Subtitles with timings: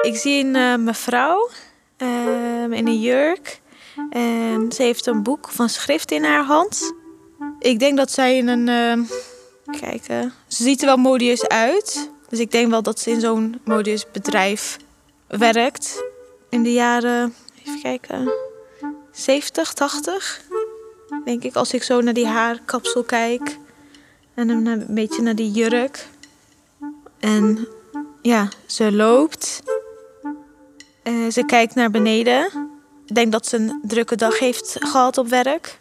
[0.00, 1.50] ik zie een uh, mevrouw
[1.98, 3.60] uh, in een jurk.
[4.10, 6.94] En ze heeft een boek van schrift in haar hand.
[7.58, 8.68] Ik denk dat zij in een.
[8.68, 9.08] Uh,
[9.80, 10.32] kijken.
[10.46, 12.10] Ze ziet er wel modieus uit.
[12.28, 14.76] Dus ik denk wel dat ze in zo'n modieus bedrijf
[15.26, 16.04] werkt.
[16.48, 17.34] In de jaren.
[17.64, 18.32] Even kijken.
[19.12, 20.40] 70, 80.
[21.24, 23.56] Denk ik, als ik zo naar die haarkapsel kijk.
[24.34, 26.06] En een beetje naar die jurk.
[27.18, 27.68] En
[28.22, 29.62] ja, ze loopt.
[31.04, 32.68] Uh, ze kijkt naar beneden.
[33.06, 35.78] Ik denk dat ze een drukke dag heeft gehad op werk.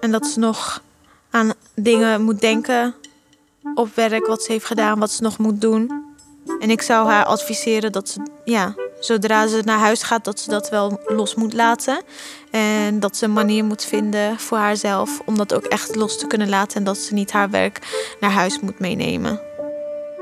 [0.00, 0.82] En dat ze nog
[1.30, 2.94] aan dingen moet denken
[3.74, 6.08] op werk, wat ze heeft gedaan, wat ze nog moet doen.
[6.60, 10.50] En ik zou haar adviseren dat ze, ja, zodra ze naar huis gaat, dat ze
[10.50, 12.02] dat wel los moet laten.
[12.50, 16.26] En dat ze een manier moet vinden voor haarzelf om dat ook echt los te
[16.26, 16.76] kunnen laten.
[16.76, 17.78] En dat ze niet haar werk
[18.20, 19.49] naar huis moet meenemen.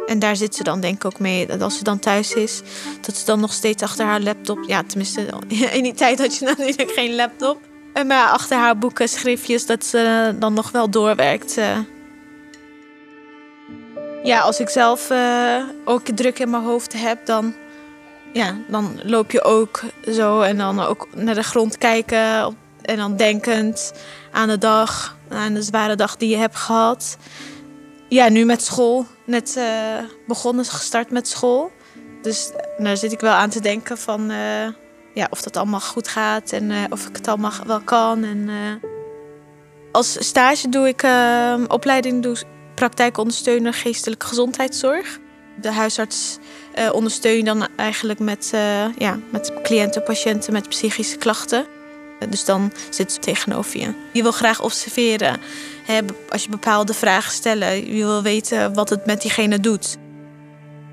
[0.08, 1.46] En daar zit ze dan denk ik ook mee.
[1.46, 2.62] Dat als ze dan thuis is,
[3.00, 4.64] dat ze dan nog steeds achter haar laptop.
[4.66, 5.26] Ja, tenminste,
[5.78, 7.60] in die tijd had je natuurlijk geen laptop.
[7.92, 11.56] En maar achter haar boeken, schriftjes, dat ze dan nog wel doorwerkt.
[11.56, 11.78] Eh.
[14.22, 17.54] Ja, als ik zelf uh, ook druk in mijn hoofd heb, dan,
[18.32, 19.80] ja, dan loop je ook
[20.12, 20.40] zo.
[20.40, 22.56] En dan ook naar de grond kijken.
[22.82, 23.92] En dan denkend
[24.32, 27.16] aan de dag, aan de zware dag die je hebt gehad.
[28.08, 29.06] Ja, nu met school.
[29.28, 29.64] Net uh,
[30.26, 31.72] begonnen, gestart met school.
[32.22, 34.66] Dus daar zit ik wel aan te denken van uh,
[35.14, 38.24] ja, of dat allemaal goed gaat en of ik het allemaal wel kan.
[38.24, 38.50] En,
[39.92, 41.06] als stage doe ik
[41.70, 42.36] opleiding doe
[42.74, 45.18] praktijkondersteuner geestelijke gezondheidszorg.
[45.60, 46.38] De huisarts
[46.92, 48.50] ondersteun je dan eigenlijk met,
[48.98, 51.66] ja, met cliënten, patiënten met psychische klachten.
[52.28, 53.94] Dus dan zit ze tegenover je.
[54.12, 55.40] Je wil graag observeren.
[56.28, 59.96] Als je bepaalde vragen stelt, je wil weten wat het met diegene doet.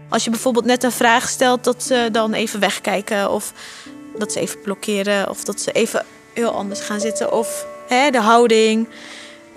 [0.10, 3.32] Als je bijvoorbeeld net een vraag stelt, dat ze dan even wegkijken.
[3.32, 3.54] Of
[4.18, 5.30] dat ze even blokkeren.
[5.30, 7.32] Of dat ze even heel anders gaan zitten.
[7.32, 8.88] Of hè, de houding.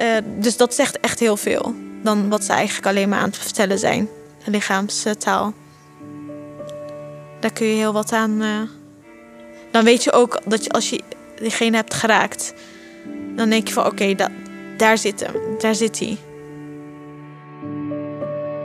[0.00, 1.74] Uh, dus dat zegt echt heel veel.
[2.02, 4.08] Dan wat ze eigenlijk alleen maar aan het vertellen zijn.
[4.44, 5.52] De lichaamstaal.
[7.40, 8.42] Daar kun je heel wat aan.
[8.42, 8.60] Uh...
[9.70, 11.02] Dan weet je ook dat je als je
[11.40, 12.54] diegene hebt geraakt,
[13.36, 14.14] dan denk je van oké,
[14.76, 16.16] daar zit hem, daar zit hij.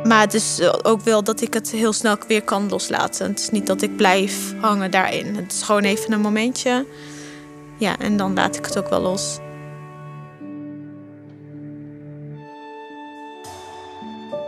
[0.03, 3.29] Maar het is ook wel dat ik het heel snel weer kan loslaten.
[3.29, 5.35] Het is niet dat ik blijf hangen daarin.
[5.35, 6.85] Het is gewoon even een momentje.
[7.77, 9.37] Ja, en dan laat ik het ook wel los.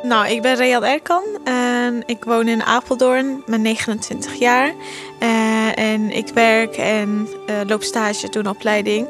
[0.06, 4.74] Nou, ik ben Real Erkan en ik woon in Apeldoorn, ben 29 jaar.
[5.20, 9.08] Uh, en ik werk en uh, loop stage, doe een opleiding.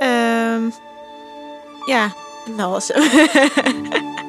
[0.00, 0.72] Uh,
[1.86, 2.12] ja,
[2.56, 2.90] dat was.